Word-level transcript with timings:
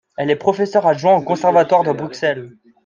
Elle 0.17 0.31
est 0.31 0.35
professeur 0.35 0.87
adjoint 0.87 1.17
au 1.17 1.21
Conservatoire 1.21 1.83
de 1.83 1.91
Bruxelles. 1.91 2.55